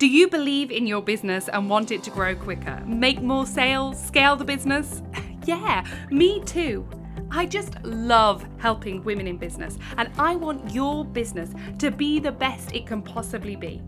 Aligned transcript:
Do 0.00 0.06
you 0.06 0.28
believe 0.28 0.70
in 0.70 0.86
your 0.86 1.02
business 1.02 1.50
and 1.50 1.68
want 1.68 1.90
it 1.90 2.02
to 2.04 2.10
grow 2.10 2.34
quicker? 2.34 2.82
Make 2.86 3.20
more 3.20 3.44
sales? 3.44 4.02
Scale 4.02 4.34
the 4.34 4.46
business? 4.46 5.02
yeah, 5.44 5.84
me 6.10 6.42
too. 6.46 6.88
I 7.30 7.44
just 7.44 7.74
love 7.84 8.42
helping 8.56 9.04
women 9.04 9.26
in 9.26 9.36
business, 9.36 9.76
and 9.98 10.10
I 10.18 10.36
want 10.36 10.72
your 10.72 11.04
business 11.04 11.50
to 11.80 11.90
be 11.90 12.18
the 12.18 12.32
best 12.32 12.74
it 12.74 12.86
can 12.86 13.02
possibly 13.02 13.56
be. 13.56 13.82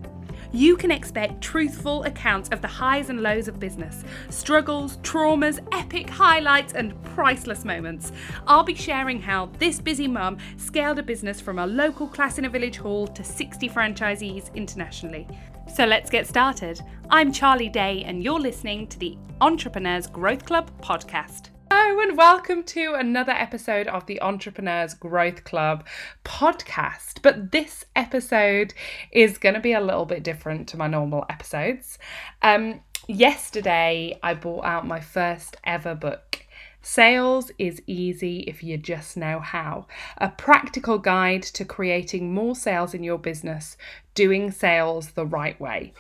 You 0.55 0.77
can 0.77 0.91
expect 0.91 1.41
truthful 1.41 2.03
accounts 2.03 2.51
of 2.51 2.61
the 2.61 2.69
highs 2.69 3.09
and 3.09 3.23
lows 3.23 3.49
of 3.49 3.59
business, 3.59 4.05
struggles, 4.29 4.99
traumas, 4.99 5.59
epic 5.73 6.11
highlights, 6.11 6.75
and 6.75 7.03
priceless 7.05 7.65
moments. 7.65 8.13
I'll 8.47 8.63
be 8.63 8.75
sharing 8.75 9.19
how 9.19 9.47
this 9.59 9.81
busy 9.81 10.07
mum 10.07 10.37
scaled 10.59 10.99
a 10.99 11.03
business 11.03 11.41
from 11.41 11.59
a 11.59 11.67
local 11.67 12.07
class 12.07 12.37
in 12.37 12.45
a 12.45 12.51
village 12.51 12.77
hall 12.77 13.07
to 13.07 13.25
60 13.25 13.67
franchisees 13.71 14.55
internationally. 14.55 15.27
So 15.75 15.87
let's 15.87 16.11
get 16.11 16.27
started. 16.27 16.83
I'm 17.09 17.33
Charlie 17.33 17.71
Day, 17.71 18.05
and 18.05 18.23
you're 18.23 18.39
listening 18.39 18.89
to 18.89 18.99
the 18.99 19.17
Entrepreneurs 19.41 20.07
Growth 20.07 20.45
Club 20.45 20.71
podcast. 20.83 21.49
Hello, 21.95 22.09
and 22.09 22.17
welcome 22.17 22.63
to 22.63 22.95
another 22.95 23.33
episode 23.33 23.87
of 23.87 24.07
the 24.07 24.23
Entrepreneurs 24.23 24.95
Growth 24.95 25.45
Club 25.45 25.87
podcast. 26.25 27.21
But 27.21 27.53
this 27.53 27.85
episode 27.95 28.73
is 29.11 29.37
going 29.37 29.57
to 29.57 29.61
be 29.61 29.75
a 29.75 29.81
little 29.81 30.07
bit 30.07 30.23
different 30.23 30.69
to 30.69 30.79
my 30.79 30.87
normal 30.87 31.27
episodes. 31.29 31.99
Um, 32.41 32.81
yesterday, 33.09 34.19
I 34.23 34.33
bought 34.33 34.65
out 34.65 34.87
my 34.87 35.01
first 35.01 35.59
ever 35.65 35.95
book. 35.95 36.47
Sales 36.81 37.51
is 37.59 37.83
easy 37.87 38.39
if 38.45 38.63
you 38.63 38.79
just 38.79 39.19
know 39.19 39.39
how. 39.41 39.87
A 40.17 40.31
practical 40.31 40.97
guide 40.97 41.43
to 41.43 41.67
creating 41.67 42.33
more 42.33 42.57
sales 42.57 42.95
in 42.95 43.05
your 43.05 43.19
business, 43.19 43.77
doing 44.15 44.51
sales 44.51 45.11
the 45.11 45.27
right 45.27 45.61
way. 45.61 45.93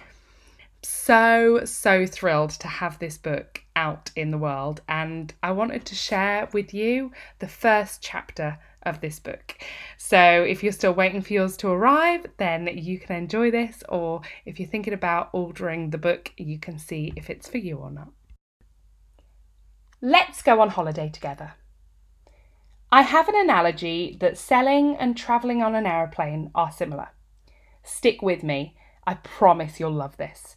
So, 0.80 1.66
so 1.66 2.06
thrilled 2.06 2.52
to 2.60 2.68
have 2.68 2.98
this 2.98 3.18
book 3.18 3.61
out 3.76 4.10
in 4.16 4.30
the 4.30 4.38
world, 4.38 4.80
and 4.88 5.32
I 5.42 5.52
wanted 5.52 5.84
to 5.86 5.94
share 5.94 6.48
with 6.52 6.74
you 6.74 7.12
the 7.38 7.48
first 7.48 8.02
chapter 8.02 8.58
of 8.82 9.00
this 9.00 9.18
book. 9.18 9.56
So, 9.96 10.42
if 10.42 10.62
you're 10.62 10.72
still 10.72 10.92
waiting 10.92 11.22
for 11.22 11.32
yours 11.32 11.56
to 11.58 11.68
arrive, 11.68 12.26
then 12.36 12.68
you 12.72 12.98
can 12.98 13.16
enjoy 13.16 13.50
this, 13.50 13.82
or 13.88 14.22
if 14.44 14.58
you're 14.58 14.68
thinking 14.68 14.92
about 14.92 15.30
ordering 15.32 15.90
the 15.90 15.98
book, 15.98 16.32
you 16.36 16.58
can 16.58 16.78
see 16.78 17.12
if 17.16 17.30
it's 17.30 17.48
for 17.48 17.58
you 17.58 17.76
or 17.76 17.90
not. 17.90 18.10
Let's 20.00 20.42
go 20.42 20.60
on 20.60 20.70
holiday 20.70 21.08
together. 21.08 21.52
I 22.90 23.02
have 23.02 23.28
an 23.28 23.36
analogy 23.36 24.16
that 24.20 24.36
selling 24.36 24.96
and 24.96 25.16
travelling 25.16 25.62
on 25.62 25.74
an 25.74 25.86
aeroplane 25.86 26.50
are 26.54 26.70
similar. 26.70 27.08
Stick 27.82 28.20
with 28.20 28.42
me, 28.42 28.76
I 29.06 29.14
promise 29.14 29.80
you'll 29.80 29.92
love 29.92 30.16
this. 30.16 30.56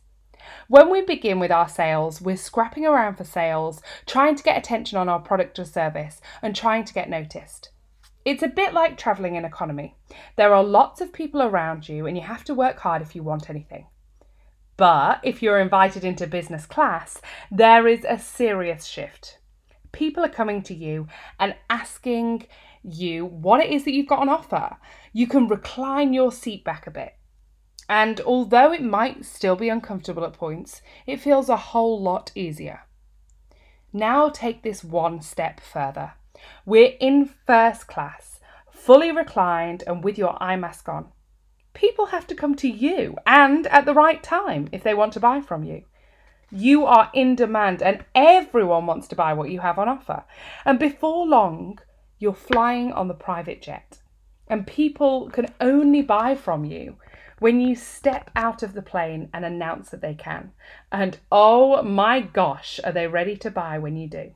When 0.67 0.89
we 0.89 1.01
begin 1.01 1.39
with 1.39 1.51
our 1.51 1.69
sales, 1.69 2.21
we're 2.21 2.37
scrapping 2.37 2.85
around 2.85 3.15
for 3.15 3.23
sales, 3.23 3.81
trying 4.05 4.35
to 4.35 4.43
get 4.43 4.57
attention 4.57 4.97
on 4.97 5.09
our 5.09 5.19
product 5.19 5.59
or 5.59 5.65
service, 5.65 6.21
and 6.41 6.55
trying 6.55 6.85
to 6.85 6.93
get 6.93 7.09
noticed. 7.09 7.69
It's 8.23 8.43
a 8.43 8.47
bit 8.47 8.73
like 8.73 8.97
travelling 8.97 9.35
in 9.35 9.45
economy. 9.45 9.95
There 10.35 10.53
are 10.53 10.63
lots 10.63 11.01
of 11.01 11.13
people 11.13 11.41
around 11.41 11.87
you, 11.87 12.07
and 12.07 12.17
you 12.17 12.23
have 12.23 12.43
to 12.45 12.55
work 12.55 12.79
hard 12.79 13.01
if 13.01 13.15
you 13.15 13.21
want 13.21 13.49
anything. 13.49 13.85
But 14.77 15.21
if 15.23 15.41
you're 15.41 15.59
invited 15.59 16.03
into 16.03 16.27
business 16.27 16.65
class, 16.65 17.21
there 17.51 17.87
is 17.87 18.05
a 18.07 18.19
serious 18.19 18.85
shift. 18.85 19.37
People 19.91 20.25
are 20.25 20.29
coming 20.29 20.61
to 20.63 20.73
you 20.73 21.07
and 21.39 21.55
asking 21.69 22.47
you 22.83 23.25
what 23.25 23.61
it 23.61 23.69
is 23.69 23.85
that 23.85 23.93
you've 23.93 24.07
got 24.07 24.19
on 24.19 24.29
offer. 24.29 24.77
You 25.13 25.27
can 25.27 25.47
recline 25.47 26.11
your 26.13 26.31
seat 26.31 26.63
back 26.63 26.87
a 26.87 26.91
bit. 26.91 27.15
And 27.87 28.19
although 28.21 28.71
it 28.71 28.81
might 28.81 29.25
still 29.25 29.55
be 29.55 29.69
uncomfortable 29.69 30.23
at 30.25 30.33
points, 30.33 30.81
it 31.05 31.21
feels 31.21 31.49
a 31.49 31.57
whole 31.57 32.01
lot 32.01 32.31
easier. 32.35 32.81
Now 33.93 34.29
take 34.29 34.63
this 34.63 34.83
one 34.83 35.21
step 35.21 35.59
further. 35.59 36.13
We're 36.65 36.95
in 36.99 37.25
first 37.25 37.87
class, 37.87 38.39
fully 38.71 39.11
reclined 39.11 39.83
and 39.87 40.03
with 40.03 40.17
your 40.17 40.41
eye 40.41 40.55
mask 40.55 40.89
on 40.89 41.11
people 41.75 42.07
have 42.07 42.25
to 42.25 42.33
come 42.33 42.55
to 42.55 42.67
you 42.67 43.15
and 43.27 43.67
at 43.67 43.85
the 43.85 43.93
right 43.93 44.23
time 44.23 44.67
if 44.71 44.81
they 44.81 44.95
want 44.95 45.13
to 45.13 45.19
buy 45.19 45.39
from 45.41 45.63
you. 45.63 45.83
You 46.49 46.85
are 46.85 47.11
in 47.13 47.35
demand 47.35 47.83
and 47.83 48.03
everyone 48.15 48.87
wants 48.87 49.07
to 49.09 49.15
buy 49.15 49.33
what 49.33 49.51
you 49.51 49.59
have 49.59 49.77
on 49.77 49.89
offer. 49.89 50.23
And 50.63 50.79
before 50.79 51.27
long, 51.27 51.79
you're 52.17 52.33
flying 52.33 52.91
on 52.93 53.07
the 53.07 53.13
private 53.13 53.61
jet. 53.61 53.99
And 54.47 54.65
people 54.65 55.29
can 55.29 55.47
only 55.59 56.01
buy 56.01 56.35
from 56.35 56.65
you 56.65 56.95
when 57.39 57.59
you 57.59 57.75
step 57.75 58.31
out 58.35 58.63
of 58.63 58.73
the 58.73 58.81
plane 58.81 59.29
and 59.33 59.43
announce 59.43 59.89
that 59.89 60.01
they 60.01 60.13
can. 60.13 60.51
And 60.91 61.17
oh 61.31 61.81
my 61.83 62.21
gosh, 62.21 62.79
are 62.83 62.91
they 62.91 63.07
ready 63.07 63.35
to 63.37 63.51
buy 63.51 63.77
when 63.77 63.97
you 63.97 64.07
do? 64.07 64.33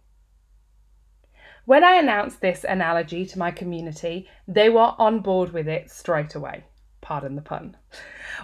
When 1.65 1.83
I 1.83 1.93
announced 1.93 2.41
this 2.41 2.63
analogy 2.63 3.25
to 3.27 3.39
my 3.39 3.51
community, 3.51 4.27
they 4.47 4.69
were 4.69 4.95
on 4.97 5.19
board 5.19 5.53
with 5.53 5.67
it 5.67 5.91
straight 5.91 6.35
away 6.35 6.63
pardon 7.01 7.35
the 7.35 7.41
pun. 7.41 7.75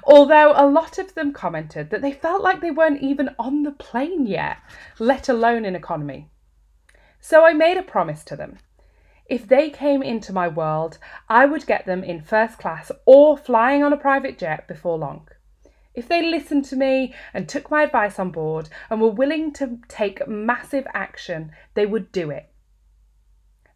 Although 0.06 0.54
a 0.56 0.66
lot 0.66 0.98
of 0.98 1.14
them 1.14 1.34
commented 1.34 1.90
that 1.90 2.02
they 2.02 2.12
felt 2.12 2.42
like 2.42 2.62
they 2.62 2.72
weren't 2.72 3.02
even 3.02 3.36
on 3.38 3.64
the 3.64 3.72
plane 3.72 4.26
yet, 4.26 4.58
let 4.98 5.30
alone 5.30 5.66
in 5.66 5.76
economy. 5.76 6.30
So 7.20 7.46
I 7.46 7.54
made 7.54 7.78
a 7.78 7.84
promise 7.84 8.24
to 8.26 8.36
them. 8.36 8.58
If 9.28 9.48
they 9.48 9.70
came 9.70 10.04
into 10.04 10.32
my 10.34 10.48
world, 10.48 11.00
I 11.28 11.46
would 11.46 11.66
get 11.66 11.86
them 11.86 12.04
in 12.04 12.22
first 12.22 12.60
class 12.60 12.92
or 13.06 13.38
flying 13.38 13.84
on 13.84 13.92
a 13.92 13.98
private 13.98 14.38
jet 14.38 14.68
before 14.68 14.98
long. 14.98 15.28
If 15.96 16.08
they 16.08 16.22
listened 16.22 16.66
to 16.66 16.76
me 16.76 17.14
and 17.34 17.48
took 17.48 17.72
my 17.72 17.84
advice 17.84 18.20
on 18.20 18.32
board 18.32 18.70
and 18.90 19.02
were 19.02 19.10
willing 19.10 19.54
to 19.54 19.80
take 19.88 20.28
massive 20.28 20.86
action, 20.94 21.52
they 21.74 21.86
would 21.86 22.12
do 22.12 22.30
it. 22.30 22.50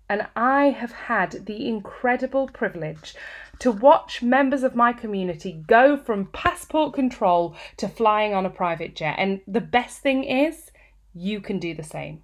And 0.09 0.27
I 0.35 0.65
have 0.65 0.91
had 0.91 1.45
the 1.45 1.67
incredible 1.67 2.47
privilege 2.47 3.15
to 3.59 3.71
watch 3.71 4.21
members 4.21 4.63
of 4.63 4.75
my 4.75 4.91
community 4.91 5.63
go 5.67 5.97
from 5.97 6.27
passport 6.27 6.93
control 6.93 7.55
to 7.77 7.87
flying 7.87 8.33
on 8.33 8.45
a 8.45 8.49
private 8.49 8.95
jet. 8.95 9.15
And 9.17 9.41
the 9.47 9.61
best 9.61 9.99
thing 9.99 10.23
is, 10.23 10.71
you 11.13 11.41
can 11.41 11.59
do 11.59 11.73
the 11.73 11.83
same. 11.83 12.23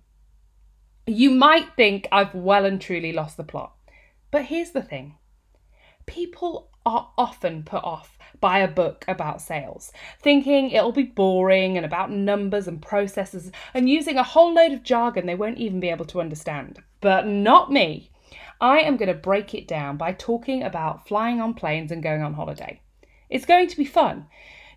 You 1.08 1.30
might 1.30 1.76
think 1.76 2.08
I've 2.12 2.34
well 2.34 2.66
and 2.66 2.82
truly 2.82 3.14
lost 3.14 3.38
the 3.38 3.44
plot, 3.44 3.74
but 4.32 4.46
here's 4.46 4.72
the 4.72 4.82
thing 4.82 5.18
people 6.08 6.72
are 6.84 7.12
often 7.16 7.62
put 7.62 7.84
off 7.84 8.18
by 8.40 8.60
a 8.60 8.68
book 8.68 9.06
about 9.08 9.40
sales, 9.40 9.92
thinking 10.20 10.72
it'll 10.72 10.92
be 10.92 11.04
boring 11.04 11.78
and 11.78 11.86
about 11.86 12.10
numbers 12.10 12.68
and 12.68 12.82
processes 12.82 13.52
and 13.76 13.88
using 13.88 14.18
a 14.18 14.24
whole 14.24 14.52
load 14.52 14.72
of 14.72 14.82
jargon 14.82 15.28
they 15.28 15.36
won't 15.36 15.60
even 15.60 15.80
be 15.80 15.90
able 15.90 16.06
to 16.06 16.22
understand. 16.22 16.82
But 17.02 17.28
not 17.28 17.72
me. 17.72 18.10
I 18.60 18.80
am 18.80 18.98
going 18.98 19.10
to 19.10 19.14
break 19.14 19.54
it 19.54 19.68
down 19.68 19.98
by 19.98 20.12
talking 20.12 20.64
about 20.64 21.08
flying 21.08 21.40
on 21.40 21.54
planes 21.54 21.92
and 21.92 22.02
going 22.02 22.24
on 22.24 22.34
holiday. 22.34 22.82
It's 23.30 23.46
going 23.46 23.68
to 23.68 23.78
be 23.78 23.86
fun. 23.86 24.26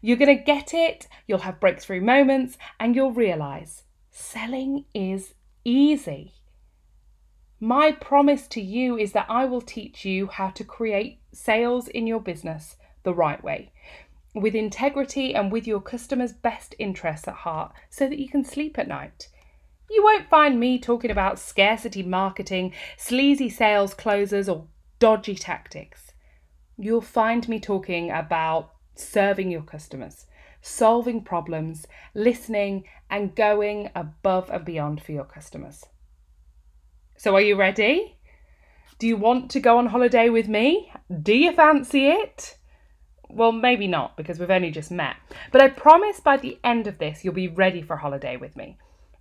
You're 0.02 0.18
going 0.18 0.36
to 0.36 0.44
get 0.44 0.74
it, 0.74 1.08
you'll 1.26 1.38
have 1.38 1.58
breakthrough 1.58 2.02
moments, 2.02 2.58
and 2.78 2.94
you'll 2.94 3.12
realize 3.12 3.84
selling 4.10 4.84
is 4.94 5.34
easy. 5.68 6.32
My 7.60 7.92
promise 7.92 8.46
to 8.48 8.60
you 8.60 8.96
is 8.96 9.12
that 9.12 9.26
I 9.28 9.44
will 9.44 9.60
teach 9.60 10.04
you 10.04 10.28
how 10.28 10.48
to 10.50 10.64
create 10.64 11.20
sales 11.32 11.88
in 11.88 12.06
your 12.06 12.20
business 12.20 12.76
the 13.02 13.12
right 13.12 13.42
way, 13.42 13.72
with 14.34 14.54
integrity 14.54 15.34
and 15.34 15.52
with 15.52 15.66
your 15.66 15.80
customers' 15.80 16.32
best 16.32 16.74
interests 16.78 17.28
at 17.28 17.34
heart, 17.34 17.72
so 17.90 18.08
that 18.08 18.18
you 18.18 18.28
can 18.28 18.44
sleep 18.44 18.78
at 18.78 18.88
night. 18.88 19.28
You 19.90 20.02
won't 20.04 20.30
find 20.30 20.60
me 20.60 20.78
talking 20.78 21.10
about 21.10 21.38
scarcity 21.38 22.02
marketing, 22.02 22.72
sleazy 22.96 23.48
sales 23.48 23.94
closers, 23.94 24.48
or 24.48 24.66
dodgy 24.98 25.34
tactics. 25.34 26.12
You'll 26.76 27.00
find 27.00 27.48
me 27.48 27.58
talking 27.58 28.10
about 28.10 28.72
serving 28.94 29.50
your 29.50 29.62
customers, 29.62 30.26
solving 30.60 31.22
problems, 31.22 31.87
listening, 32.14 32.84
and 33.10 33.34
going 33.34 33.90
above 33.94 34.50
and 34.50 34.64
beyond 34.64 35.02
for 35.02 35.12
your 35.12 35.25
customers. 35.25 35.84
So, 37.16 37.34
are 37.34 37.40
you 37.40 37.56
ready? 37.56 38.16
Do 38.99 39.06
you 39.06 39.16
want 39.16 39.50
to 39.52 39.60
go 39.60 39.78
on 39.78 39.87
holiday 39.87 40.28
with 40.28 40.49
me? 40.49 40.93
Do 41.22 41.34
you 41.34 41.52
fancy 41.52 42.08
it? 42.08 42.56
Well, 43.31 43.52
maybe 43.52 43.87
not 43.87 44.16
because 44.16 44.38
we've 44.38 44.50
only 44.50 44.70
just 44.70 44.90
met. 44.90 45.16
But 45.52 45.60
I 45.60 45.69
promise 45.69 46.20
by 46.20 46.37
the 46.37 46.58
end 46.64 46.87
of 46.87 46.99
this, 46.99 47.25
you'll 47.25 47.34
be 47.34 47.49
ready 47.49 47.82
for 47.82 47.96
holiday 47.96 48.37
with 48.37 48.56
me. 48.56 48.78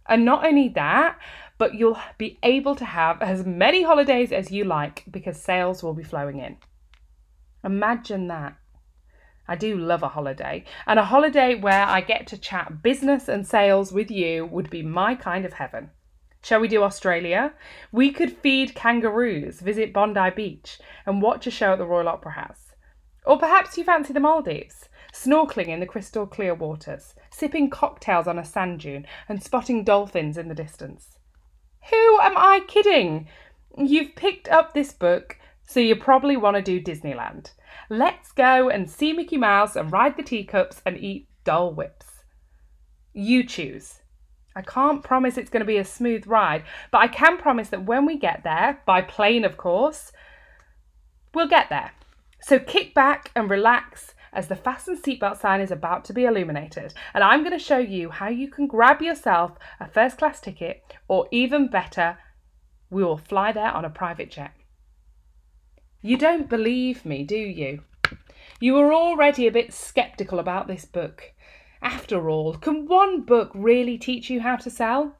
And 0.07 0.23
not 0.23 0.45
only 0.45 0.69
that, 0.69 1.17
but 1.57 1.75
you'll 1.75 1.99
be 2.17 2.39
able 2.43 2.75
to 2.75 2.85
have 2.85 3.21
as 3.21 3.45
many 3.45 3.83
holidays 3.83 4.31
as 4.31 4.51
you 4.51 4.63
like 4.63 5.03
because 5.11 5.41
sales 5.41 5.83
will 5.83 5.93
be 5.93 6.03
flowing 6.03 6.39
in. 6.39 6.57
Imagine 7.63 8.27
that. 8.27 8.55
I 9.47 9.55
do 9.55 9.77
love 9.77 10.03
a 10.03 10.09
holiday, 10.09 10.65
and 10.85 10.99
a 10.99 11.05
holiday 11.05 11.55
where 11.55 11.85
I 11.85 12.01
get 12.01 12.27
to 12.27 12.37
chat 12.37 12.81
business 12.81 13.27
and 13.27 13.47
sales 13.47 13.91
with 13.91 14.11
you 14.11 14.45
would 14.45 14.69
be 14.69 14.83
my 14.83 15.15
kind 15.15 15.45
of 15.45 15.53
heaven. 15.53 15.91
Shall 16.41 16.59
we 16.59 16.67
do 16.67 16.83
Australia? 16.83 17.53
We 17.91 18.11
could 18.11 18.37
feed 18.37 18.75
kangaroos, 18.75 19.59
visit 19.59 19.93
Bondi 19.93 20.29
Beach, 20.35 20.79
and 21.05 21.21
watch 21.21 21.47
a 21.47 21.51
show 21.51 21.73
at 21.73 21.77
the 21.77 21.85
Royal 21.85 22.07
Opera 22.07 22.33
House. 22.33 22.75
Or 23.25 23.37
perhaps 23.37 23.77
you 23.77 23.83
fancy 23.83 24.13
the 24.13 24.19
Maldives. 24.19 24.87
snorkeling 25.13 25.67
in 25.67 25.79
the 25.79 25.85
crystal 25.85 26.27
clear 26.27 26.53
waters, 26.53 27.15
sipping 27.29 27.69
cocktails 27.69 28.27
on 28.27 28.37
a 28.37 28.45
sand 28.45 28.79
dune, 28.81 29.05
and 29.27 29.41
spotting 29.41 29.83
dolphins 29.83 30.37
in 30.37 30.47
the 30.47 30.55
distance. 30.55 31.17
Who 31.89 32.19
am 32.21 32.37
I 32.37 32.61
kidding? 32.67 33.27
You've 33.77 34.15
picked 34.15 34.47
up 34.49 34.73
this 34.73 34.93
book, 34.93 35.37
so 35.67 35.81
you 35.81 35.95
probably 35.97 36.37
want 36.37 36.55
to 36.55 36.61
do 36.61 36.81
Disneyland. 36.81 37.51
Let's 37.89 38.31
go 38.31 38.69
and 38.69 38.89
see 38.89 39.11
Mickey 39.13 39.37
Mouse 39.37 39.75
and 39.75 39.91
ride 39.91 40.15
the 40.15 40.23
teacups 40.23 40.81
and 40.85 40.97
eat 40.97 41.27
Dole 41.43 41.73
Whips. 41.73 42.05
You 43.13 43.45
choose. 43.45 43.99
I 44.55 44.61
can't 44.61 45.03
promise 45.03 45.37
it's 45.37 45.49
going 45.49 45.61
to 45.61 45.65
be 45.65 45.77
a 45.77 45.85
smooth 45.85 46.25
ride, 46.25 46.63
but 46.89 46.99
I 46.99 47.07
can 47.07 47.37
promise 47.37 47.69
that 47.69 47.85
when 47.85 48.05
we 48.05 48.17
get 48.17 48.43
there, 48.43 48.81
by 48.85 49.01
plane 49.01 49.43
of 49.43 49.57
course, 49.57 50.11
we'll 51.33 51.49
get 51.49 51.69
there. 51.69 51.91
So 52.41 52.59
kick 52.59 52.93
back 52.93 53.29
and 53.35 53.49
relax 53.49 54.15
as 54.31 54.47
the 54.47 54.55
fasten 54.55 54.95
seatbelt 54.97 55.37
sign 55.37 55.61
is 55.61 55.71
about 55.71 56.05
to 56.05 56.13
be 56.13 56.25
illuminated, 56.25 56.93
and 57.13 57.23
I'm 57.23 57.41
going 57.41 57.57
to 57.57 57.63
show 57.63 57.77
you 57.77 58.09
how 58.09 58.29
you 58.29 58.49
can 58.49 58.67
grab 58.67 59.01
yourself 59.01 59.57
a 59.79 59.87
first 59.87 60.17
class 60.17 60.39
ticket, 60.39 60.81
or 61.07 61.27
even 61.31 61.67
better, 61.67 62.17
we 62.89 63.03
will 63.03 63.17
fly 63.17 63.51
there 63.51 63.71
on 63.71 63.83
a 63.83 63.89
private 63.89 64.31
jet. 64.31 64.51
You 66.01 66.17
don't 66.17 66.49
believe 66.49 67.05
me, 67.05 67.23
do 67.23 67.37
you? 67.37 67.81
You 68.59 68.73
were 68.73 68.93
already 68.93 69.47
a 69.47 69.51
bit 69.51 69.73
sceptical 69.73 70.39
about 70.39 70.67
this 70.67 70.85
book. 70.85 71.33
After 71.81 72.29
all, 72.29 72.55
can 72.55 72.87
one 72.87 73.21
book 73.21 73.51
really 73.53 73.97
teach 73.97 74.29
you 74.29 74.41
how 74.41 74.55
to 74.57 74.69
sell? 74.69 75.15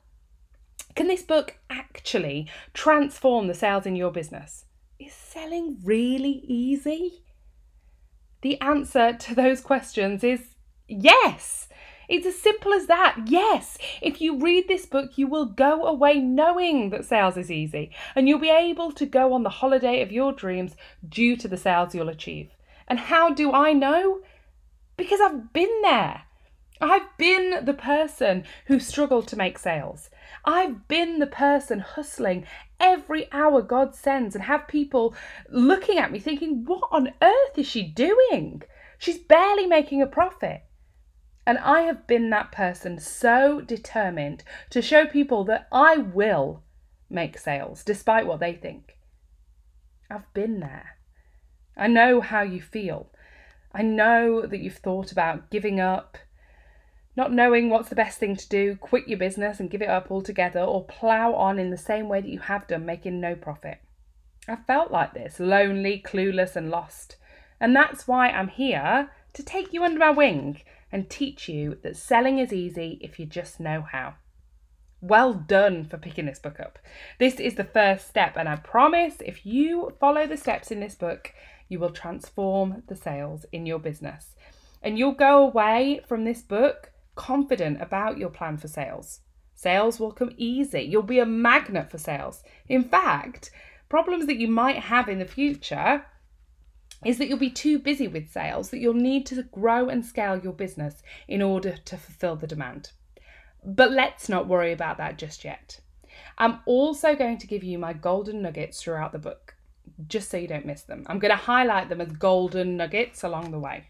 Can 0.96 1.08
this 1.08 1.22
book 1.22 1.58
actually 1.70 2.50
transform 2.74 3.48
the 3.48 3.54
sales 3.54 3.86
in 3.86 3.96
your 3.96 4.12
business? 4.12 4.66
Is 5.00 5.14
selling 5.14 5.78
really 5.84 6.44
easy? 6.48 7.24
The 8.42 8.60
answer 8.62 9.14
to 9.14 9.36
those 9.36 9.62
questions 9.62 10.24
is 10.24 10.56
yes. 10.88 11.68
It's 12.08 12.26
as 12.26 12.40
simple 12.40 12.74
as 12.74 12.88
that. 12.88 13.18
Yes, 13.26 13.78
if 14.02 14.22
you 14.22 14.40
read 14.40 14.68
this 14.68 14.86
book, 14.86 15.18
you 15.18 15.28
will 15.28 15.46
go 15.46 15.86
away 15.86 16.20
knowing 16.20 16.90
that 16.92 17.06
sales 17.06 17.36
is 17.36 17.52
easy 17.52 17.92
and 18.16 18.28
you'll 18.28 18.40
be 18.40 18.50
able 18.50 18.92
to 18.94 19.06
go 19.06 19.34
on 19.34 19.44
the 19.44 19.50
holiday 19.50 20.02
of 20.02 20.12
your 20.12 20.32
dreams 20.32 20.76
due 21.08 21.36
to 21.36 21.48
the 21.48 21.58
sales 21.58 21.94
you'll 21.94 22.10
achieve. 22.10 22.52
And 22.88 23.00
how 23.00 23.34
do 23.34 23.52
I 23.52 23.74
know? 23.74 24.22
Because 24.96 25.20
I've 25.20 25.52
been 25.52 25.82
there. 25.82 26.24
I've 26.80 27.18
been 27.18 27.66
the 27.66 27.74
person 27.74 28.44
who 28.68 28.80
struggled 28.80 29.28
to 29.30 29.36
make 29.36 29.58
sales. 29.58 30.10
I've 30.46 30.88
been 30.88 31.20
the 31.20 31.28
person 31.28 31.80
hustling 31.80 32.46
every 32.80 33.32
hour 33.34 33.62
God 33.62 33.96
sends 33.96 34.36
and 34.36 34.44
have 34.44 34.68
people 34.68 35.16
looking 35.50 35.98
at 35.98 36.12
me 36.12 36.20
thinking, 36.20 36.64
what 36.66 36.84
on 36.92 37.14
earth 37.22 37.58
is 37.58 37.68
she 37.68 37.84
doing? 37.84 38.62
She's 38.98 39.18
barely 39.18 39.66
making 39.66 40.02
a 40.02 40.08
profit. 40.08 40.64
And 41.48 41.58
I 41.60 41.84
have 41.84 42.06
been 42.08 42.30
that 42.32 42.52
person 42.52 43.00
so 43.00 43.62
determined 43.62 44.44
to 44.70 44.82
show 44.82 45.06
people 45.06 45.46
that 45.46 45.70
I 45.72 45.96
will 45.96 46.62
make 47.10 47.40
sales 47.40 47.86
despite 47.86 48.28
what 48.28 48.42
they 48.42 48.52
think. 48.52 48.98
I've 50.12 50.34
been 50.34 50.60
there. 50.60 50.98
I 51.78 51.88
know 51.88 52.20
how 52.20 52.42
you 52.42 52.62
feel. 52.62 53.14
I 53.74 53.82
know 53.82 54.46
that 54.46 54.60
you've 54.60 54.80
thought 54.80 55.14
about 55.14 55.50
giving 55.50 55.80
up, 55.80 56.18
not 57.16 57.32
knowing 57.32 57.70
what's 57.70 57.88
the 57.88 57.96
best 57.96 58.20
thing 58.20 58.36
to 58.36 58.50
do, 58.50 58.76
quit 58.76 59.08
your 59.08 59.18
business 59.18 59.62
and 59.62 59.72
give 59.72 59.82
it 59.82 59.90
up 59.90 60.12
altogether, 60.12 60.60
or 60.60 60.84
plough 60.84 61.34
on 61.34 61.60
in 61.60 61.70
the 61.70 61.78
same 61.78 62.10
way 62.10 62.20
that 62.20 62.30
you 62.30 62.40
have 62.40 62.68
done, 62.68 62.86
making 62.86 63.22
no 63.22 63.36
profit. 63.36 63.78
I 64.50 64.58
felt 64.58 64.92
like 64.92 65.14
this, 65.14 65.40
lonely, 65.40 66.04
clueless, 66.06 66.58
and 66.58 66.70
lost. 66.70 67.16
And 67.58 67.74
that's 67.74 68.06
why 68.06 68.32
I'm 68.32 68.50
here 68.50 69.12
to 69.32 69.44
take 69.44 69.72
you 69.72 69.86
under 69.86 70.00
my 70.00 70.12
wing 70.12 70.62
and 70.92 71.10
teach 71.10 71.50
you 71.50 71.78
that 71.84 71.98
selling 71.98 72.40
is 72.40 72.54
easy 72.54 72.98
if 73.02 73.20
you 73.20 73.26
just 73.26 73.60
know 73.60 73.82
how. 73.82 74.16
Well 75.02 75.34
done 75.34 75.86
for 75.86 75.98
picking 75.98 76.26
this 76.26 76.40
book 76.40 76.60
up. 76.60 76.80
This 77.20 77.40
is 77.40 77.56
the 77.56 77.64
first 77.64 78.08
step, 78.08 78.36
and 78.36 78.50
I 78.50 78.56
promise 78.56 79.18
if 79.20 79.46
you 79.46 79.94
follow 80.00 80.26
the 80.26 80.38
steps 80.38 80.72
in 80.72 80.80
this 80.80 80.96
book, 80.96 81.34
you 81.70 81.80
will 81.80 81.92
transform 81.92 82.84
the 82.88 82.96
sales 82.96 83.46
in 83.52 83.66
your 83.66 83.80
business. 83.80 84.36
And 84.82 84.98
you'll 84.98 85.12
go 85.12 85.44
away 85.44 86.02
from 86.08 86.24
this 86.24 86.42
book 86.42 86.92
confident 87.16 87.82
about 87.82 88.18
your 88.18 88.30
plan 88.30 88.58
for 88.58 88.68
sales. 88.68 89.20
Sales 89.54 90.00
will 90.00 90.12
come 90.12 90.32
easy. 90.38 90.82
You'll 90.82 91.02
be 91.02 91.20
a 91.20 91.26
magnet 91.26 91.90
for 91.92 91.98
sales. 91.98 92.44
In 92.70 92.84
fact, 92.84 93.52
problems 93.90 94.28
that 94.28 94.38
you 94.38 94.48
might 94.48 94.78
have 94.78 95.10
in 95.10 95.20
the 95.20 95.26
future 95.26 96.06
is 97.06 97.18
that 97.18 97.28
you'll 97.28 97.38
be 97.38 97.50
too 97.50 97.80
busy 97.80 98.08
with 98.08 98.32
sales 98.32 98.70
that 98.70 98.80
you'll 98.80 98.94
need 98.94 99.26
to 99.28 99.44
grow 99.44 99.90
and 99.90 100.06
scale 100.06 100.40
your 100.40 100.54
business 100.54 101.04
in 101.28 101.42
order 101.42 101.78
to 101.86 101.98
fulfill 101.98 102.36
the 102.36 102.48
demand. 102.48 102.92
But 103.64 103.92
let's 103.92 104.30
not 104.30 104.48
worry 104.48 104.72
about 104.72 104.98
that 104.98 105.18
just 105.18 105.44
yet. 105.44 105.80
I'm 106.38 106.60
also 106.66 107.16
going 107.16 107.38
to 107.40 107.48
give 107.48 107.64
you 107.64 107.78
my 107.78 107.94
golden 107.94 108.42
nuggets 108.42 108.82
throughout 108.82 109.12
the 109.12 109.20
book, 109.20 109.56
just 110.08 110.30
so 110.30 110.38
you 110.38 110.48
don't 110.48 110.66
miss 110.66 110.84
them. 110.84 111.04
I'm 111.08 111.20
going 111.20 111.32
to 111.32 111.36
highlight 111.36 111.90
them 111.90 112.02
as 112.02 112.12
golden 112.12 112.78
nuggets 112.78 113.24
along 113.24 113.52
the 113.52 113.60
way. 113.60 113.90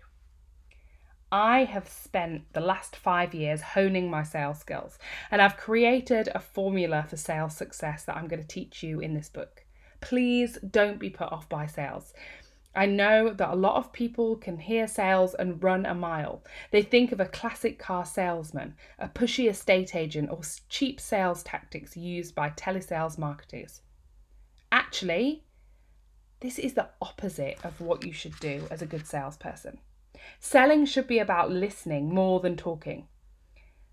I 1.32 1.66
have 1.66 1.90
spent 1.90 2.54
the 2.54 2.62
last 2.62 2.96
five 2.96 3.34
years 3.34 3.62
honing 3.62 4.10
my 4.10 4.24
sales 4.24 4.60
skills, 4.60 4.98
and 5.30 5.42
I've 5.42 5.58
created 5.58 6.30
a 6.34 6.40
formula 6.40 7.06
for 7.10 7.18
sales 7.18 7.56
success 7.56 8.04
that 8.06 8.16
I'm 8.16 8.30
going 8.30 8.42
to 8.42 8.48
teach 8.48 8.82
you 8.82 9.02
in 9.02 9.14
this 9.14 9.28
book. 9.28 9.66
Please 10.00 10.58
don't 10.70 11.00
be 11.00 11.10
put 11.10 11.32
off 11.32 11.50
by 11.50 11.66
sales. 11.66 12.14
I 12.78 12.86
know 12.86 13.32
that 13.34 13.50
a 13.50 13.56
lot 13.56 13.78
of 13.78 13.92
people 13.92 14.36
can 14.36 14.60
hear 14.60 14.88
sales 14.88 15.34
and 15.34 15.64
run 15.64 15.84
a 15.84 15.96
mile. 15.96 16.44
They 16.70 16.84
think 16.84 17.12
of 17.12 17.20
a 17.20 17.26
classic 17.26 17.80
car 17.80 18.06
salesman, 18.06 18.76
a 19.00 19.08
pushy 19.08 19.50
estate 19.50 19.96
agent, 19.96 20.30
or 20.30 20.42
cheap 20.70 21.02
sales 21.02 21.42
tactics 21.42 21.98
used 21.98 22.36
by 22.36 22.52
telesales 22.52 23.18
marketers. 23.18 23.82
Actually, 24.72 25.44
this 26.42 26.60
is 26.60 26.76
the 26.76 26.90
opposite 27.02 27.58
of 27.64 27.82
what 27.82 28.06
you 28.06 28.14
should 28.14 28.40
do 28.40 28.68
as 28.70 28.84
a 28.84 28.86
good 28.86 29.08
salesperson. 29.08 29.80
Selling 30.40 30.86
should 30.86 31.08
be 31.08 31.18
about 31.18 31.50
listening 31.50 32.14
more 32.14 32.40
than 32.42 32.56
talking. 32.56 33.08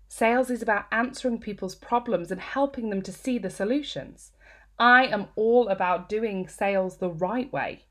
Sales 0.07 0.51
is 0.51 0.61
about 0.61 0.85
answering 0.91 1.39
people's 1.39 1.73
problems 1.73 2.31
and 2.31 2.39
helping 2.39 2.91
them 2.91 3.01
to 3.01 3.11
see 3.11 3.39
the 3.39 3.49
solutions. 3.49 4.31
I 4.77 5.07
am 5.07 5.29
all 5.35 5.69
about 5.69 6.07
doing 6.07 6.47
sales 6.47 6.97
the 6.97 7.09
right 7.09 7.51
way. 7.51 7.85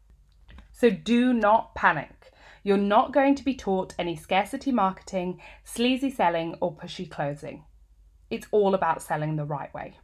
So 0.74 0.90
do 0.90 1.32
not 1.32 1.74
panic. 1.76 2.32
You're 2.64 2.76
not 2.76 3.12
going 3.12 3.36
to 3.36 3.44
be 3.44 3.54
taught 3.54 3.94
any 3.96 4.16
scarcity 4.16 4.72
marketing, 4.72 5.40
sleazy 5.62 6.10
selling, 6.10 6.56
or 6.60 6.74
pushy 6.74 7.08
closing. 7.08 7.64
It's 8.28 8.48
all 8.50 8.74
about 8.74 9.00
selling 9.00 9.36
the 9.36 9.44
right 9.44 9.72
way. 9.72 9.94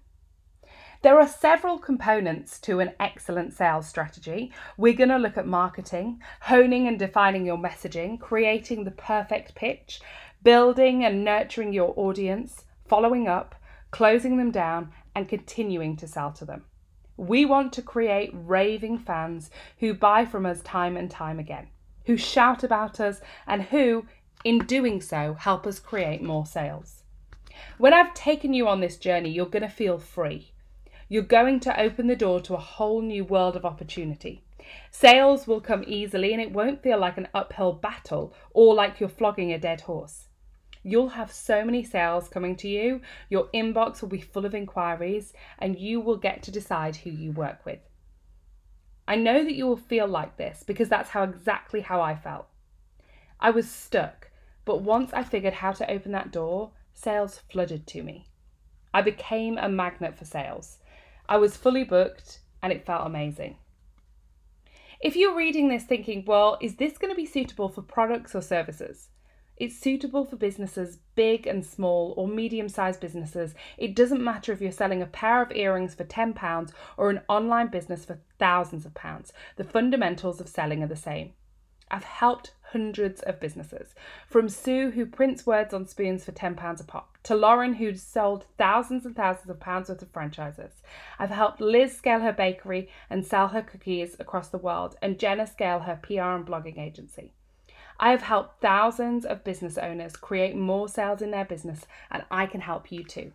There 1.02 1.18
are 1.18 1.26
several 1.26 1.78
components 1.78 2.61
to 2.61 2.78
an 2.78 2.92
excellent 3.00 3.52
sales 3.52 3.88
strategy. 3.88 4.52
We're 4.76 4.94
going 4.94 5.09
to 5.09 5.18
look 5.18 5.37
at 5.37 5.47
marketing, 5.47 6.21
honing 6.42 6.87
and 6.87 6.99
defining 6.99 7.44
your 7.44 7.59
messaging, 7.59 8.21
creating 8.21 8.85
the 8.85 8.90
perfect 8.92 9.56
pitch, 9.56 10.00
building 10.44 11.04
and 11.04 11.25
nurturing 11.25 11.73
your 11.73 11.94
audience, 11.97 12.64
following 12.87 13.26
up, 13.26 13.56
closing 13.90 14.37
them 14.37 14.52
down, 14.52 14.92
and 15.16 15.28
continuing 15.28 15.97
to 15.97 16.06
sell 16.06 16.30
to 16.33 16.44
them. 16.44 16.64
We 17.20 17.44
want 17.44 17.74
to 17.74 17.82
create 17.82 18.30
raving 18.32 19.00
fans 19.00 19.50
who 19.80 19.92
buy 19.92 20.24
from 20.24 20.46
us 20.46 20.62
time 20.62 20.96
and 20.96 21.10
time 21.10 21.38
again, 21.38 21.68
who 22.06 22.16
shout 22.16 22.64
about 22.64 22.98
us, 22.98 23.20
and 23.46 23.60
who, 23.60 24.06
in 24.42 24.60
doing 24.60 25.02
so, 25.02 25.34
help 25.34 25.66
us 25.66 25.78
create 25.78 26.22
more 26.22 26.46
sales. 26.46 27.02
When 27.76 27.92
I've 27.92 28.14
taken 28.14 28.54
you 28.54 28.66
on 28.66 28.80
this 28.80 28.96
journey, 28.96 29.28
you're 29.28 29.44
going 29.44 29.60
to 29.60 29.68
feel 29.68 29.98
free. 29.98 30.52
You're 31.10 31.22
going 31.22 31.60
to 31.60 31.78
open 31.78 32.06
the 32.06 32.16
door 32.16 32.40
to 32.40 32.54
a 32.54 32.58
whole 32.58 33.02
new 33.02 33.22
world 33.22 33.54
of 33.54 33.66
opportunity. 33.66 34.42
Sales 34.90 35.46
will 35.46 35.60
come 35.60 35.84
easily 35.86 36.32
and 36.32 36.40
it 36.40 36.52
won't 36.52 36.82
feel 36.82 36.98
like 36.98 37.18
an 37.18 37.28
uphill 37.34 37.74
battle 37.74 38.32
or 38.54 38.74
like 38.74 38.98
you're 38.98 39.10
flogging 39.10 39.52
a 39.52 39.58
dead 39.58 39.82
horse. 39.82 40.29
You'll 40.82 41.10
have 41.10 41.30
so 41.30 41.64
many 41.64 41.84
sales 41.84 42.28
coming 42.28 42.56
to 42.56 42.68
you, 42.68 43.02
your 43.28 43.49
inbox 43.54 44.00
will 44.00 44.08
be 44.08 44.20
full 44.20 44.46
of 44.46 44.54
inquiries, 44.54 45.34
and 45.58 45.78
you 45.78 46.00
will 46.00 46.16
get 46.16 46.42
to 46.44 46.50
decide 46.50 46.96
who 46.96 47.10
you 47.10 47.32
work 47.32 47.66
with. 47.66 47.80
I 49.06 49.16
know 49.16 49.44
that 49.44 49.54
you 49.54 49.66
will 49.66 49.76
feel 49.76 50.06
like 50.06 50.37
this 50.37 50.62
because 50.66 50.88
that's 50.88 51.10
how 51.10 51.25
exactly 51.25 51.80
how 51.80 52.00
I 52.00 52.14
felt. 52.14 52.46
I 53.40 53.50
was 53.50 53.70
stuck, 53.70 54.30
but 54.64 54.82
once 54.82 55.12
I 55.12 55.22
figured 55.22 55.54
how 55.54 55.72
to 55.72 55.90
open 55.90 56.12
that 56.12 56.30
door, 56.30 56.72
sales 56.94 57.40
flooded 57.50 57.87
to 57.88 58.02
me. 58.02 58.28
I 58.94 59.02
became 59.02 59.58
a 59.58 59.68
magnet 59.68 60.16
for 60.16 60.25
sales. 60.25 60.78
I 61.28 61.37
was 61.37 61.56
fully 61.56 61.84
booked 61.84 62.40
and 62.62 62.72
it 62.72 62.87
felt 62.87 63.06
amazing. 63.06 63.56
If 65.00 65.16
you're 65.16 65.37
reading 65.37 65.68
this 65.68 65.84
thinking, 65.84 66.25
well, 66.26 66.58
is 66.60 66.76
this 66.76 66.99
going 66.99 67.12
to 67.12 67.16
be 67.16 67.26
suitable 67.26 67.68
for 67.68 67.82
products 67.82 68.34
or 68.34 68.42
services? 68.42 69.10
It's 69.61 69.79
suitable 69.79 70.25
for 70.25 70.37
businesses 70.37 70.97
big 71.17 71.47
and 71.47 71.62
small 71.67 72.14
or 72.17 72.26
medium 72.26 72.71
sized 72.71 72.99
businesses. 72.99 73.55
It 73.76 73.95
doesn't 73.95 74.25
matter 74.25 74.52
if 74.52 74.62
you're 74.62 74.73
selling 74.73 75.02
a 75.02 75.07
pair 75.07 75.43
of 75.43 75.52
earrings 75.52 75.95
for 75.95 76.05
£10 76.05 76.73
or 76.97 77.11
an 77.11 77.21
online 77.29 77.67
business 77.67 78.07
for 78.07 78.21
thousands 78.38 78.87
of 78.87 78.95
pounds. 78.95 79.35
The 79.57 79.64
fundamentals 79.64 80.40
of 80.40 80.49
selling 80.49 80.83
are 80.83 80.87
the 80.87 80.97
same. 80.97 81.35
I've 81.90 82.05
helped 82.05 82.55
hundreds 82.73 83.21
of 83.21 83.38
businesses, 83.38 83.95
from 84.26 84.49
Sue, 84.49 84.93
who 84.93 85.05
prints 85.05 85.45
words 85.45 85.75
on 85.75 85.87
spoons 85.87 86.25
for 86.25 86.33
£10 86.33 86.81
a 86.81 86.85
pop, 86.85 87.19
to 87.25 87.35
Lauren, 87.35 87.75
who's 87.75 88.02
sold 88.02 88.47
thousands 88.57 89.05
and 89.05 89.14
thousands 89.14 89.50
of 89.50 89.61
pounds 89.61 89.90
worth 89.90 90.00
of 90.00 90.11
franchises. 90.11 90.81
I've 91.19 91.29
helped 91.29 91.61
Liz 91.61 91.95
scale 91.95 92.21
her 92.21 92.33
bakery 92.33 92.88
and 93.11 93.26
sell 93.26 93.49
her 93.49 93.61
cookies 93.61 94.17
across 94.19 94.49
the 94.49 94.57
world, 94.57 94.97
and 95.02 95.19
Jenna 95.19 95.47
scale 95.47 95.81
her 95.81 96.00
PR 96.02 96.21
and 96.21 96.47
blogging 96.47 96.79
agency. 96.79 97.35
I 98.02 98.12
have 98.12 98.23
helped 98.23 98.62
thousands 98.62 99.26
of 99.26 99.45
business 99.45 99.76
owners 99.76 100.16
create 100.16 100.57
more 100.57 100.88
sales 100.88 101.21
in 101.21 101.33
their 101.33 101.45
business, 101.45 101.87
and 102.11 102.25
I 102.30 102.47
can 102.47 102.62
help 102.62 102.90
you 102.90 103.04
too. 103.04 103.33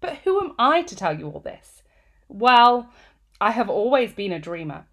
But 0.00 0.16
who 0.24 0.40
am 0.40 0.54
I 0.58 0.82
to 0.82 0.96
tell 0.96 1.16
you 1.16 1.30
all 1.30 1.38
this? 1.38 1.84
Well, 2.28 2.90
I 3.40 3.52
have 3.52 3.70
always 3.70 4.12
been 4.12 4.32
a 4.32 4.40
dreamer. 4.40 4.86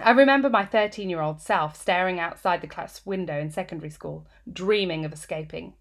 I 0.00 0.12
remember 0.12 0.48
my 0.48 0.64
13 0.64 1.10
year 1.10 1.20
old 1.20 1.42
self 1.42 1.76
staring 1.76 2.18
outside 2.18 2.62
the 2.62 2.66
class 2.66 3.04
window 3.04 3.38
in 3.38 3.50
secondary 3.50 3.90
school, 3.90 4.26
dreaming 4.50 5.04
of 5.04 5.12
escaping, 5.12 5.74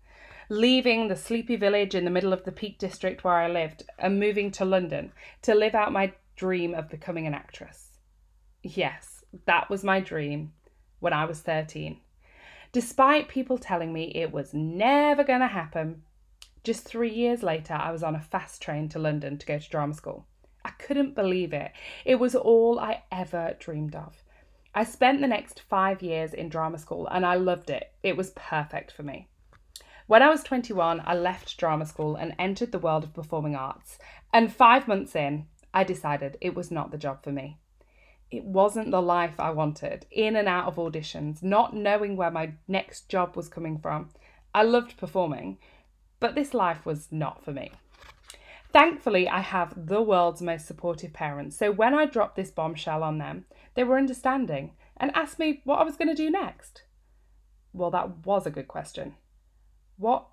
leaving 0.49 1.07
the 1.07 1.15
sleepy 1.15 1.55
village 1.55 1.95
in 1.95 2.03
the 2.03 2.11
middle 2.11 2.33
of 2.33 2.43
the 2.43 2.51
Peak 2.51 2.77
District 2.77 3.23
where 3.23 3.35
I 3.35 3.47
lived 3.47 3.83
and 3.97 4.19
moving 4.19 4.51
to 4.51 4.65
London 4.65 5.13
to 5.43 5.55
live 5.55 5.75
out 5.75 5.93
my 5.93 6.11
dream 6.35 6.73
of 6.73 6.89
becoming 6.89 7.25
an 7.25 7.33
actress. 7.33 7.99
Yes, 8.63 9.23
that 9.45 9.69
was 9.69 9.85
my 9.85 10.01
dream 10.01 10.51
when 10.99 11.13
I 11.13 11.23
was 11.23 11.39
13. 11.39 12.01
Despite 12.71 13.27
people 13.27 13.57
telling 13.57 13.93
me 13.93 14.11
it 14.15 14.31
was 14.31 14.53
never 14.53 15.23
going 15.23 15.39
to 15.39 15.47
happen, 15.47 16.03
just 16.63 16.83
three 16.83 17.13
years 17.13 17.43
later, 17.43 17.73
I 17.73 17.91
was 17.91 18.03
on 18.03 18.15
a 18.15 18.21
fast 18.21 18.61
train 18.61 18.89
to 18.89 18.99
London 18.99 19.37
to 19.37 19.45
go 19.45 19.57
to 19.57 19.69
drama 19.69 19.93
school. 19.93 20.25
I 20.65 20.71
couldn't 20.71 21.15
believe 21.15 21.53
it. 21.53 21.71
It 22.03 22.15
was 22.15 22.35
all 22.35 22.77
I 22.79 23.03
ever 23.11 23.55
dreamed 23.57 23.95
of. 23.95 24.21
I 24.75 24.83
spent 24.83 25.21
the 25.21 25.27
next 25.27 25.61
five 25.61 26.01
years 26.01 26.33
in 26.33 26.49
drama 26.49 26.77
school 26.77 27.07
and 27.07 27.25
I 27.25 27.35
loved 27.35 27.69
it. 27.69 27.93
It 28.03 28.17
was 28.17 28.31
perfect 28.31 28.91
for 28.91 29.03
me. 29.03 29.29
When 30.07 30.21
I 30.21 30.29
was 30.29 30.43
21, 30.43 31.01
I 31.05 31.15
left 31.15 31.57
drama 31.57 31.85
school 31.85 32.15
and 32.15 32.35
entered 32.37 32.71
the 32.71 32.79
world 32.79 33.03
of 33.03 33.13
performing 33.13 33.55
arts. 33.55 33.97
And 34.33 34.53
five 34.53 34.87
months 34.87 35.15
in, 35.15 35.47
I 35.73 35.83
decided 35.83 36.37
it 36.41 36.53
was 36.53 36.69
not 36.69 36.91
the 36.91 36.97
job 36.97 37.23
for 37.23 37.31
me. 37.31 37.57
It 38.29 38.43
wasn't 38.43 38.91
the 38.91 39.01
life 39.01 39.39
I 39.39 39.51
wanted, 39.51 40.05
in 40.11 40.35
and 40.35 40.47
out 40.47 40.67
of 40.67 40.75
auditions, 40.75 41.41
not 41.41 41.75
knowing 41.75 42.17
where 42.17 42.31
my 42.31 42.53
next 42.67 43.07
job 43.07 43.35
was 43.35 43.47
coming 43.47 43.77
from. 43.77 44.09
I 44.53 44.63
loved 44.63 44.97
performing, 44.97 45.59
but 46.19 46.35
this 46.35 46.53
life 46.53 46.85
was 46.85 47.07
not 47.11 47.45
for 47.45 47.51
me. 47.51 47.71
Thankfully, 48.73 49.29
I 49.29 49.39
have 49.39 49.87
the 49.87 50.01
world's 50.01 50.41
most 50.41 50.67
supportive 50.67 51.13
parents, 51.13 51.55
so 51.55 51.71
when 51.71 51.93
I 51.93 52.05
dropped 52.05 52.35
this 52.35 52.51
bombshell 52.51 53.01
on 53.01 53.17
them, 53.17 53.45
they 53.75 53.83
were 53.83 53.97
understanding 53.97 54.73
and 54.97 55.15
asked 55.15 55.39
me 55.39 55.61
what 55.63 55.79
I 55.79 55.83
was 55.83 55.95
going 55.95 56.09
to 56.09 56.13
do 56.13 56.29
next. 56.29 56.83
Well, 57.71 57.91
that 57.91 58.25
was 58.25 58.45
a 58.45 58.51
good 58.51 58.67
question. 58.67 59.15
What 59.97 60.27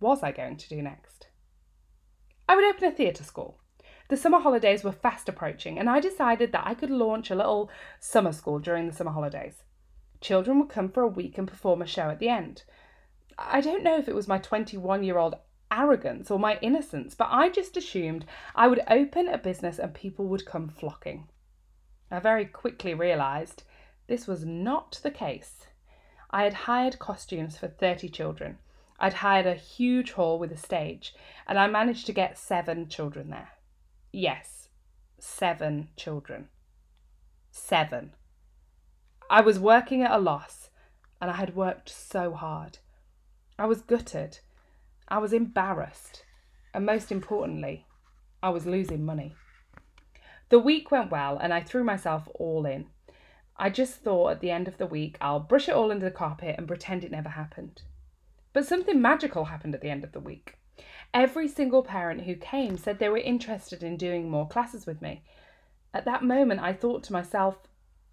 was 0.00 0.22
I 0.22 0.32
going 0.32 0.56
to 0.58 0.68
do 0.68 0.82
next? 0.82 1.28
I 2.48 2.56
would 2.56 2.64
open 2.64 2.84
a 2.84 2.92
theatre 2.92 3.24
school. 3.24 3.58
The 4.08 4.16
summer 4.16 4.40
holidays 4.40 4.82
were 4.82 4.92
fast 4.92 5.28
approaching, 5.28 5.78
and 5.78 5.88
I 5.88 6.00
decided 6.00 6.52
that 6.52 6.66
I 6.66 6.72
could 6.72 6.90
launch 6.90 7.30
a 7.30 7.34
little 7.34 7.70
summer 8.00 8.32
school 8.32 8.58
during 8.58 8.86
the 8.86 8.94
summer 8.94 9.10
holidays. 9.10 9.64
Children 10.22 10.58
would 10.58 10.70
come 10.70 10.88
for 10.88 11.02
a 11.02 11.06
week 11.08 11.36
and 11.36 11.46
perform 11.46 11.82
a 11.82 11.86
show 11.86 12.08
at 12.08 12.18
the 12.18 12.30
end. 12.30 12.62
I 13.38 13.60
don't 13.60 13.84
know 13.84 13.98
if 13.98 14.08
it 14.08 14.14
was 14.14 14.26
my 14.26 14.38
21 14.38 15.04
year 15.04 15.18
old 15.18 15.36
arrogance 15.70 16.30
or 16.30 16.38
my 16.38 16.58
innocence, 16.62 17.14
but 17.14 17.28
I 17.30 17.50
just 17.50 17.76
assumed 17.76 18.24
I 18.54 18.66
would 18.66 18.82
open 18.88 19.28
a 19.28 19.36
business 19.36 19.78
and 19.78 19.92
people 19.92 20.26
would 20.28 20.46
come 20.46 20.68
flocking. 20.68 21.28
I 22.10 22.18
very 22.18 22.46
quickly 22.46 22.94
realised 22.94 23.64
this 24.06 24.26
was 24.26 24.44
not 24.44 24.98
the 25.02 25.10
case. 25.10 25.66
I 26.30 26.44
had 26.44 26.54
hired 26.54 26.98
costumes 26.98 27.58
for 27.58 27.68
30 27.68 28.08
children. 28.08 28.56
I'd 28.98 29.14
hired 29.14 29.46
a 29.46 29.54
huge 29.54 30.12
hall 30.12 30.38
with 30.38 30.50
a 30.50 30.56
stage, 30.56 31.14
and 31.46 31.58
I 31.58 31.66
managed 31.66 32.06
to 32.06 32.12
get 32.12 32.38
seven 32.38 32.88
children 32.88 33.28
there. 33.28 33.50
Yes, 34.12 34.68
seven 35.18 35.88
children. 35.96 36.48
Seven. 37.50 38.14
I 39.30 39.40
was 39.40 39.58
working 39.58 40.02
at 40.02 40.10
a 40.10 40.18
loss, 40.18 40.70
and 41.20 41.30
I 41.30 41.34
had 41.34 41.54
worked 41.54 41.90
so 41.90 42.32
hard. 42.32 42.78
I 43.58 43.66
was 43.66 43.82
gutted. 43.82 44.38
I 45.08 45.18
was 45.18 45.32
embarrassed. 45.32 46.24
And 46.72 46.86
most 46.86 47.10
importantly, 47.10 47.86
I 48.42 48.50
was 48.50 48.66
losing 48.66 49.04
money. 49.04 49.34
The 50.48 50.58
week 50.58 50.90
went 50.90 51.10
well 51.10 51.38
and 51.38 51.52
I 51.52 51.60
threw 51.60 51.82
myself 51.82 52.28
all 52.34 52.64
in. 52.64 52.86
I 53.56 53.70
just 53.70 53.96
thought 53.96 54.30
at 54.30 54.40
the 54.40 54.50
end 54.50 54.68
of 54.68 54.78
the 54.78 54.86
week 54.86 55.18
I'll 55.20 55.40
brush 55.40 55.68
it 55.68 55.74
all 55.74 55.90
under 55.90 56.04
the 56.04 56.10
carpet 56.10 56.54
and 56.56 56.68
pretend 56.68 57.04
it 57.04 57.10
never 57.10 57.30
happened. 57.30 57.82
But 58.52 58.66
something 58.66 59.02
magical 59.02 59.46
happened 59.46 59.74
at 59.74 59.80
the 59.80 59.90
end 59.90 60.04
of 60.04 60.12
the 60.12 60.20
week. 60.20 60.57
Every 61.14 61.48
single 61.48 61.82
parent 61.82 62.22
who 62.22 62.34
came 62.34 62.76
said 62.76 62.98
they 62.98 63.08
were 63.08 63.18
interested 63.18 63.82
in 63.82 63.96
doing 63.96 64.30
more 64.30 64.46
classes 64.46 64.86
with 64.86 65.00
me. 65.00 65.22
At 65.94 66.04
that 66.04 66.22
moment, 66.22 66.60
I 66.60 66.72
thought 66.72 67.02
to 67.04 67.12
myself, 67.12 67.56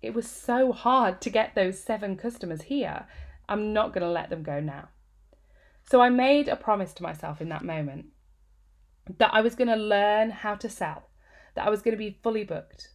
it 0.01 0.13
was 0.13 0.29
so 0.29 0.71
hard 0.71 1.19
to 1.21 1.29
get 1.29 1.55
those 1.55 1.79
seven 1.79 2.15
customers 2.15 2.63
here. 2.63 3.05
I'm 3.49 3.73
not 3.73 3.93
going 3.93 4.03
to 4.03 4.09
let 4.09 4.29
them 4.29 4.43
go 4.43 4.59
now. 4.59 4.89
So 5.89 6.01
I 6.01 6.09
made 6.09 6.47
a 6.47 6.55
promise 6.55 6.93
to 6.93 7.03
myself 7.03 7.41
in 7.41 7.49
that 7.49 7.63
moment 7.63 8.07
that 9.17 9.33
I 9.33 9.41
was 9.41 9.55
going 9.55 9.67
to 9.67 9.75
learn 9.75 10.31
how 10.31 10.55
to 10.55 10.69
sell, 10.69 11.09
that 11.53 11.67
I 11.67 11.69
was 11.69 11.81
going 11.81 11.93
to 11.93 11.97
be 11.97 12.19
fully 12.23 12.43
booked. 12.43 12.89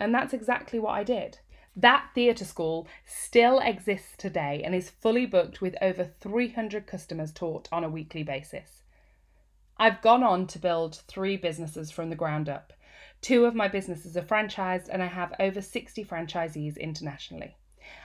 And 0.00 0.14
that's 0.14 0.32
exactly 0.32 0.78
what 0.78 0.92
I 0.92 1.04
did. 1.04 1.38
That 1.76 2.10
theatre 2.14 2.44
school 2.44 2.86
still 3.04 3.58
exists 3.60 4.14
today 4.16 4.62
and 4.64 4.74
is 4.74 4.90
fully 4.90 5.26
booked 5.26 5.60
with 5.60 5.76
over 5.82 6.04
300 6.20 6.86
customers 6.86 7.32
taught 7.32 7.68
on 7.70 7.84
a 7.84 7.88
weekly 7.88 8.22
basis. 8.22 8.83
I've 9.76 10.02
gone 10.02 10.22
on 10.22 10.46
to 10.48 10.58
build 10.58 11.02
three 11.08 11.36
businesses 11.36 11.90
from 11.90 12.08
the 12.08 12.16
ground 12.16 12.48
up. 12.48 12.72
Two 13.20 13.44
of 13.44 13.54
my 13.54 13.66
businesses 13.66 14.16
are 14.16 14.22
franchised, 14.22 14.88
and 14.88 15.02
I 15.02 15.06
have 15.06 15.34
over 15.40 15.60
60 15.60 16.04
franchisees 16.04 16.78
internationally. 16.78 17.56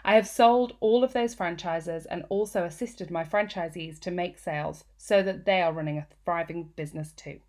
I 0.04 0.16
have 0.16 0.28
sold 0.28 0.76
all 0.80 1.04
of 1.04 1.14
those 1.14 1.36
franchises 1.36 2.06
and 2.06 2.26
also 2.30 2.64
assisted 2.64 3.12
my 3.12 3.24
franchisees 3.24 4.00
to 4.00 4.12
make 4.12 4.40
sales 4.40 4.84
so 4.98 5.22
that 5.22 5.46
they 5.46 5.62
are 5.62 5.72
running 5.72 6.00
a 6.00 6.08
thriving 6.26 6.72
business 6.76 7.12
too. 7.12 7.40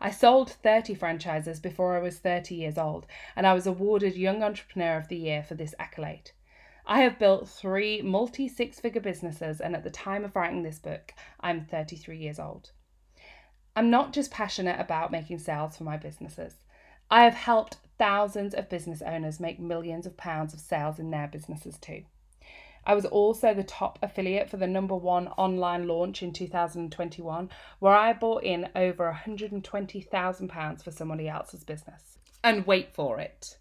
I 0.00 0.10
sold 0.10 0.50
30 0.50 0.94
franchises 0.94 1.58
before 1.58 1.96
I 1.96 2.00
was 2.00 2.18
30 2.18 2.54
years 2.54 2.78
old, 2.78 3.06
and 3.34 3.46
I 3.46 3.54
was 3.54 3.66
awarded 3.66 4.16
Young 4.16 4.42
Entrepreneur 4.42 4.96
of 4.96 5.08
the 5.08 5.16
Year 5.16 5.42
for 5.42 5.54
this 5.54 5.74
accolade. 5.78 6.30
I 6.86 7.00
have 7.00 7.18
built 7.18 7.48
three 7.48 8.00
multi 8.00 8.46
six 8.46 8.78
figure 8.78 9.00
businesses, 9.00 9.60
and 9.60 9.74
at 9.74 9.82
the 9.82 9.90
time 9.90 10.24
of 10.24 10.36
writing 10.36 10.62
this 10.62 10.78
book, 10.78 11.14
I'm 11.40 11.64
33 11.64 12.18
years 12.18 12.38
old. 12.38 12.70
I'm 13.76 13.90
not 13.90 14.12
just 14.12 14.30
passionate 14.30 14.78
about 14.78 15.10
making 15.10 15.40
sales 15.40 15.76
for 15.76 15.84
my 15.84 15.96
businesses. 15.96 16.54
I 17.10 17.24
have 17.24 17.34
helped 17.34 17.78
thousands 17.98 18.54
of 18.54 18.68
business 18.68 19.02
owners 19.02 19.40
make 19.40 19.58
millions 19.58 20.06
of 20.06 20.16
pounds 20.16 20.54
of 20.54 20.60
sales 20.60 20.98
in 20.98 21.10
their 21.10 21.26
businesses 21.26 21.76
too. 21.78 22.04
I 22.86 22.94
was 22.94 23.06
also 23.06 23.54
the 23.54 23.64
top 23.64 23.98
affiliate 24.02 24.50
for 24.50 24.58
the 24.58 24.66
number 24.66 24.94
one 24.94 25.28
online 25.28 25.88
launch 25.88 26.22
in 26.22 26.32
2021, 26.32 27.50
where 27.78 27.94
I 27.94 28.12
bought 28.12 28.44
in 28.44 28.68
over 28.76 29.16
£120,000 29.26 30.82
for 30.82 30.90
somebody 30.90 31.28
else's 31.28 31.64
business. 31.64 32.18
And 32.42 32.66
wait 32.66 32.94
for 32.94 33.18
it. 33.20 33.58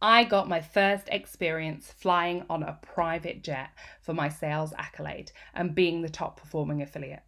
I 0.00 0.24
got 0.24 0.48
my 0.48 0.60
first 0.60 1.08
experience 1.10 1.92
flying 1.92 2.44
on 2.48 2.62
a 2.62 2.78
private 2.82 3.42
jet 3.42 3.70
for 4.00 4.14
my 4.14 4.28
sales 4.28 4.72
accolade 4.76 5.32
and 5.54 5.74
being 5.74 6.02
the 6.02 6.08
top 6.08 6.38
performing 6.38 6.82
affiliate. 6.82 7.22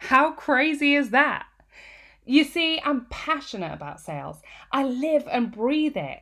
How 0.00 0.32
crazy 0.32 0.94
is 0.94 1.10
that? 1.10 1.46
You 2.24 2.44
see, 2.44 2.80
I'm 2.84 3.06
passionate 3.10 3.72
about 3.72 4.00
sales. 4.00 4.40
I 4.72 4.82
live 4.84 5.28
and 5.30 5.52
breathe 5.52 5.96
it. 5.96 6.20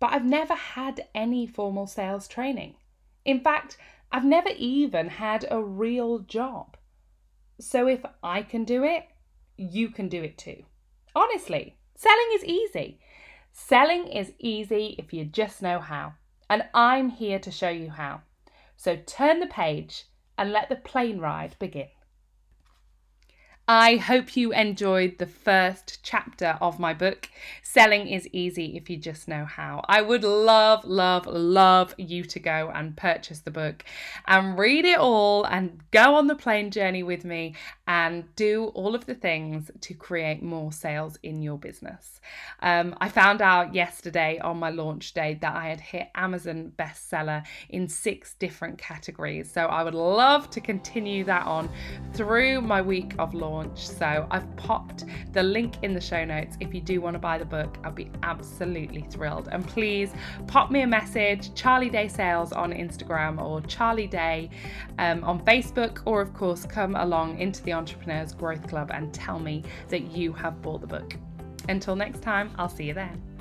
But 0.00 0.12
I've 0.12 0.24
never 0.24 0.54
had 0.54 1.06
any 1.14 1.46
formal 1.46 1.86
sales 1.86 2.26
training. 2.26 2.74
In 3.24 3.40
fact, 3.40 3.76
I've 4.10 4.24
never 4.24 4.50
even 4.58 5.08
had 5.08 5.46
a 5.50 5.62
real 5.62 6.18
job. 6.18 6.76
So 7.60 7.86
if 7.86 8.04
I 8.22 8.42
can 8.42 8.64
do 8.64 8.82
it, 8.82 9.04
you 9.56 9.88
can 9.88 10.08
do 10.08 10.22
it 10.22 10.36
too. 10.36 10.64
Honestly, 11.14 11.76
selling 11.94 12.28
is 12.34 12.44
easy. 12.44 12.98
Selling 13.52 14.08
is 14.08 14.32
easy 14.40 14.96
if 14.98 15.12
you 15.12 15.24
just 15.24 15.62
know 15.62 15.78
how. 15.78 16.14
And 16.50 16.64
I'm 16.74 17.10
here 17.10 17.38
to 17.38 17.50
show 17.50 17.70
you 17.70 17.90
how. 17.90 18.22
So 18.76 18.96
turn 18.96 19.38
the 19.38 19.46
page 19.46 20.06
and 20.36 20.50
let 20.50 20.68
the 20.68 20.76
plane 20.76 21.20
ride 21.20 21.54
begin. 21.60 21.88
I 23.68 23.96
hope 23.96 24.36
you 24.36 24.52
enjoyed 24.52 25.18
the 25.18 25.26
first 25.26 26.00
chapter 26.02 26.58
of 26.60 26.80
my 26.80 26.92
book, 26.92 27.28
Selling 27.72 28.06
is 28.06 28.28
easy 28.32 28.76
if 28.76 28.90
you 28.90 28.98
just 28.98 29.28
know 29.28 29.46
how. 29.46 29.82
I 29.88 30.02
would 30.02 30.24
love, 30.24 30.84
love, 30.84 31.26
love 31.26 31.94
you 31.96 32.22
to 32.24 32.38
go 32.38 32.70
and 32.74 32.94
purchase 32.94 33.40
the 33.40 33.50
book 33.50 33.82
and 34.26 34.58
read 34.58 34.84
it 34.84 34.98
all 34.98 35.44
and 35.44 35.80
go 35.90 36.16
on 36.16 36.26
the 36.26 36.34
plane 36.34 36.70
journey 36.70 37.02
with 37.02 37.24
me 37.24 37.54
and 37.86 38.24
do 38.36 38.66
all 38.74 38.94
of 38.94 39.06
the 39.06 39.14
things 39.14 39.70
to 39.80 39.94
create 39.94 40.42
more 40.42 40.70
sales 40.70 41.16
in 41.22 41.40
your 41.40 41.56
business. 41.56 42.20
Um, 42.60 42.94
I 43.00 43.08
found 43.08 43.40
out 43.40 43.74
yesterday 43.74 44.38
on 44.40 44.58
my 44.58 44.68
launch 44.68 45.14
day 45.14 45.38
that 45.40 45.56
I 45.56 45.70
had 45.70 45.80
hit 45.80 46.08
Amazon 46.14 46.72
bestseller 46.78 47.42
in 47.70 47.88
six 47.88 48.34
different 48.34 48.76
categories. 48.76 49.50
So 49.50 49.62
I 49.62 49.82
would 49.82 49.94
love 49.94 50.50
to 50.50 50.60
continue 50.60 51.24
that 51.24 51.46
on 51.46 51.70
through 52.12 52.60
my 52.60 52.82
week 52.82 53.14
of 53.18 53.32
launch. 53.32 53.88
So 53.88 54.26
I've 54.30 54.56
popped 54.56 55.04
the 55.32 55.42
link 55.42 55.76
in 55.82 55.94
the 55.94 56.02
show 56.02 56.22
notes 56.22 56.58
if 56.60 56.74
you 56.74 56.82
do 56.82 57.00
want 57.00 57.14
to 57.14 57.18
buy 57.18 57.38
the 57.38 57.46
book. 57.46 57.61
I'll 57.84 57.92
be 57.92 58.10
absolutely 58.22 59.02
thrilled. 59.10 59.48
And 59.50 59.66
please 59.66 60.12
pop 60.46 60.70
me 60.70 60.82
a 60.82 60.86
message, 60.86 61.54
Charlie 61.54 61.90
Day 61.90 62.08
Sales 62.08 62.52
on 62.52 62.72
Instagram 62.72 63.40
or 63.40 63.60
Charlie 63.62 64.06
Day 64.06 64.50
um, 64.98 65.24
on 65.24 65.44
Facebook, 65.44 66.02
or 66.04 66.20
of 66.20 66.34
course, 66.34 66.64
come 66.66 66.96
along 66.96 67.38
into 67.38 67.62
the 67.62 67.72
Entrepreneurs 67.72 68.34
Growth 68.34 68.66
Club 68.68 68.90
and 68.92 69.12
tell 69.12 69.38
me 69.38 69.64
that 69.88 70.10
you 70.10 70.32
have 70.32 70.60
bought 70.62 70.80
the 70.80 70.86
book. 70.86 71.14
Until 71.68 71.96
next 71.96 72.22
time, 72.22 72.50
I'll 72.58 72.68
see 72.68 72.84
you 72.84 72.94
then. 72.94 73.31